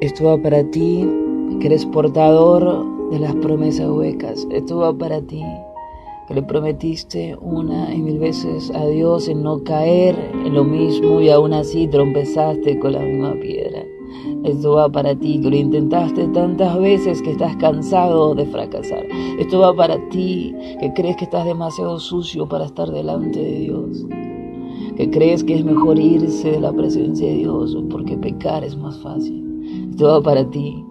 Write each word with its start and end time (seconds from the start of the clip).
Esto 0.00 0.24
va 0.24 0.38
para 0.40 0.62
ti, 0.70 1.08
que 1.60 1.66
eres 1.66 1.84
portador 1.84 2.86
de 3.10 3.18
las 3.18 3.34
promesas 3.36 3.90
huecas. 3.90 4.46
Esto 4.50 4.78
va 4.78 4.96
para 4.96 5.20
ti, 5.22 5.42
que 6.28 6.34
le 6.34 6.42
prometiste 6.42 7.36
una 7.40 7.92
y 7.92 8.00
mil 8.00 8.18
veces 8.18 8.70
a 8.70 8.86
Dios 8.86 9.28
en 9.28 9.42
no 9.42 9.64
caer 9.64 10.14
en 10.44 10.54
lo 10.54 10.64
mismo 10.64 11.20
y 11.20 11.30
aún 11.30 11.52
así 11.52 11.88
trompezaste 11.88 12.78
con 12.78 12.92
la 12.92 13.00
misma 13.00 13.34
piedra. 13.40 13.84
Esto 14.44 14.72
va 14.72 14.88
para 14.88 15.14
ti, 15.14 15.40
que 15.40 15.50
lo 15.50 15.56
intentaste 15.56 16.28
tantas 16.28 16.78
veces 16.78 17.20
que 17.20 17.32
estás 17.32 17.56
cansado 17.56 18.34
de 18.34 18.46
fracasar. 18.46 19.04
Esto 19.38 19.58
va 19.58 19.74
para 19.74 19.98
ti, 20.10 20.54
que 20.80 20.92
crees 20.94 21.16
que 21.16 21.24
estás 21.24 21.44
demasiado 21.44 21.98
sucio 21.98 22.48
para 22.48 22.66
estar 22.66 22.90
delante 22.90 23.40
de 23.40 23.58
Dios. 23.58 24.06
Que 24.98 25.08
crees 25.08 25.44
que 25.44 25.54
es 25.54 25.64
mejor 25.64 25.96
irse 25.96 26.50
de 26.50 26.58
la 26.58 26.72
presencia 26.72 27.28
de 27.28 27.34
Dios 27.34 27.78
porque 27.88 28.16
pecar 28.16 28.64
es 28.64 28.76
más 28.76 28.98
fácil. 28.98 29.88
Esto 29.90 30.08
va 30.08 30.20
para 30.20 30.50
ti, 30.50 30.84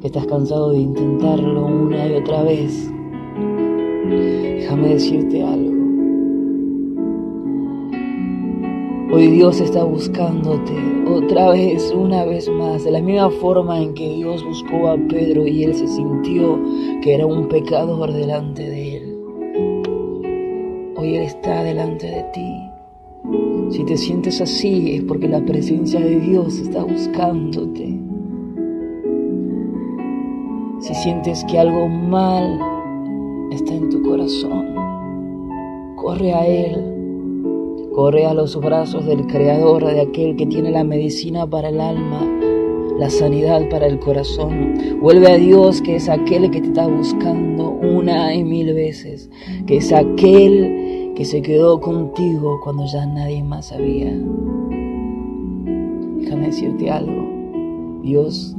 que 0.00 0.06
estás 0.06 0.24
cansado 0.26 0.70
de 0.70 0.78
intentarlo 0.78 1.66
una 1.66 2.06
y 2.06 2.14
otra 2.14 2.44
vez. 2.44 2.88
Déjame 4.08 4.90
decirte 4.90 5.42
algo. 5.42 5.74
Hoy 9.12 9.26
Dios 9.26 9.60
está 9.60 9.82
buscándote 9.82 10.72
otra 11.08 11.50
vez, 11.50 11.92
una 11.92 12.24
vez 12.24 12.48
más, 12.48 12.84
de 12.84 12.92
la 12.92 13.02
misma 13.02 13.30
forma 13.30 13.82
en 13.82 13.94
que 13.94 14.14
Dios 14.14 14.44
buscó 14.44 14.90
a 14.90 14.96
Pedro 15.08 15.44
y 15.44 15.64
él 15.64 15.74
se 15.74 15.88
sintió 15.88 16.56
que 17.02 17.14
era 17.14 17.26
un 17.26 17.48
pecador 17.48 18.12
delante 18.12 18.62
de 18.62 18.96
él. 18.96 19.18
Hoy 20.96 21.16
Él 21.16 21.22
está 21.24 21.64
delante 21.64 22.06
de 22.06 22.22
ti. 22.32 22.73
Si 23.70 23.84
te 23.84 23.96
sientes 23.96 24.40
así 24.40 24.96
es 24.96 25.02
porque 25.02 25.28
la 25.28 25.44
presencia 25.44 26.00
de 26.00 26.20
Dios 26.20 26.58
está 26.58 26.84
buscándote. 26.84 27.98
Si 30.80 30.94
sientes 30.94 31.44
que 31.44 31.58
algo 31.58 31.88
mal 31.88 32.58
está 33.50 33.74
en 33.74 33.88
tu 33.90 34.02
corazón, 34.02 34.74
corre 35.96 36.32
a 36.32 36.46
Él 36.46 36.94
Corre 37.94 38.26
a 38.26 38.34
los 38.34 38.56
brazos 38.56 39.06
del 39.06 39.24
Creador, 39.28 39.84
de 39.84 40.00
aquel 40.00 40.34
que 40.34 40.46
tiene 40.46 40.72
la 40.72 40.82
medicina 40.82 41.48
para 41.48 41.68
el 41.68 41.80
alma, 41.80 42.26
la 42.98 43.08
sanidad 43.08 43.68
para 43.68 43.86
el 43.86 44.00
corazón. 44.00 44.98
Vuelve 45.00 45.30
a 45.30 45.36
Dios, 45.36 45.80
que 45.80 45.94
es 45.94 46.08
aquel 46.08 46.50
que 46.50 46.60
te 46.60 46.66
está 46.66 46.88
buscando 46.88 47.70
una 47.70 48.34
y 48.34 48.42
mil 48.42 48.74
veces, 48.74 49.30
que 49.68 49.76
es 49.76 49.92
aquel 49.92 50.93
que 51.14 51.24
se 51.24 51.42
quedó 51.42 51.80
contigo 51.80 52.60
cuando 52.62 52.86
ya 52.86 53.06
nadie 53.06 53.42
más 53.42 53.66
sabía. 53.66 54.12
Déjame 56.18 56.46
decirte 56.46 56.90
algo. 56.90 58.00
Dios 58.02 58.56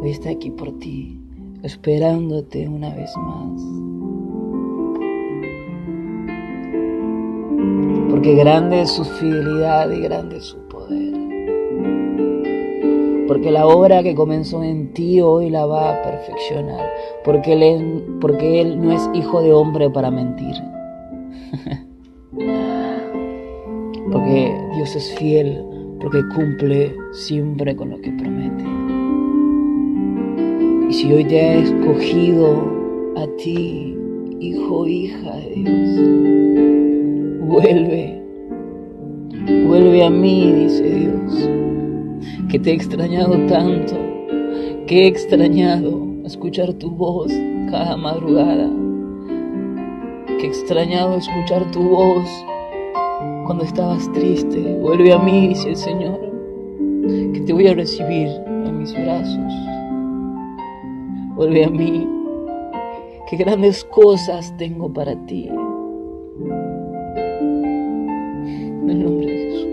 hoy 0.00 0.10
está 0.10 0.30
aquí 0.30 0.50
por 0.50 0.72
ti, 0.78 1.18
esperándote 1.62 2.68
una 2.68 2.94
vez 2.94 3.16
más. 3.16 3.88
porque 8.18 8.34
grande 8.34 8.80
es 8.80 8.90
su 8.90 9.04
fidelidad 9.04 9.88
y 9.92 10.00
grande 10.00 10.38
es 10.38 10.44
su 10.46 10.58
poder. 10.66 11.14
Porque 13.28 13.52
la 13.52 13.64
obra 13.64 14.02
que 14.02 14.16
comenzó 14.16 14.64
en 14.64 14.92
ti 14.92 15.20
hoy 15.20 15.50
la 15.50 15.66
va 15.66 15.92
a 15.92 16.02
perfeccionar, 16.02 16.84
porque 17.24 17.52
él, 17.52 18.18
porque 18.20 18.60
él 18.60 18.82
no 18.82 18.90
es 18.90 19.08
hijo 19.14 19.40
de 19.40 19.52
hombre 19.52 19.88
para 19.88 20.10
mentir. 20.10 20.56
porque 24.12 24.54
Dios 24.74 24.96
es 24.96 25.14
fiel, 25.18 25.62
porque 26.00 26.22
cumple 26.34 26.94
siempre 27.12 27.76
con 27.76 27.90
lo 27.90 28.00
que 28.00 28.10
promete. 28.12 28.64
Y 30.88 30.92
si 30.92 31.12
hoy 31.12 31.24
te 31.24 31.40
ha 31.40 31.58
escogido 31.58 33.12
a 33.16 33.26
ti, 33.36 33.96
hijo, 34.40 34.86
hija 34.86 35.36
de 35.36 35.54
Dios, 35.54 36.38
Vuelve, 37.48 38.22
vuelve 39.66 40.04
a 40.04 40.10
mí, 40.10 40.52
dice 40.52 40.82
Dios, 40.82 41.48
que 42.50 42.58
te 42.58 42.70
he 42.70 42.74
extrañado 42.74 43.38
tanto, 43.46 43.96
que 44.86 45.04
he 45.04 45.06
extrañado 45.06 45.98
escuchar 46.26 46.74
tu 46.74 46.90
voz 46.90 47.32
cada 47.70 47.96
madrugada, 47.96 48.70
que 50.38 50.46
extrañado 50.46 51.16
escuchar 51.16 51.68
tu 51.72 51.82
voz 51.82 52.28
cuando 53.44 53.64
estabas 53.64 54.10
triste. 54.12 54.76
Vuelve 54.80 55.12
a 55.12 55.18
mí, 55.18 55.48
dice 55.48 55.70
el 55.70 55.76
Señor, 55.76 56.20
que 57.32 57.40
te 57.40 57.52
voy 57.52 57.66
a 57.66 57.74
recibir 57.74 58.28
en 58.46 58.78
mis 58.78 58.92
brazos. 58.92 59.52
Vuelve 61.34 61.64
a 61.64 61.70
mí, 61.70 62.08
que 63.28 63.36
grandes 63.36 63.84
cosas 63.84 64.56
tengo 64.56 64.92
para 64.92 65.16
ti. 65.26 65.48
En 68.80 68.90
el 68.90 69.02
nombre 69.04 69.26
de 69.26 69.38
Jesús. 69.50 69.66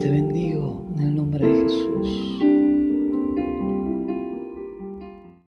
Te 0.00 0.10
bendigo 0.10 0.82
en 0.96 1.02
el 1.02 1.14
nombre 1.16 1.46
de 1.46 1.62
Jesús. 1.62 1.81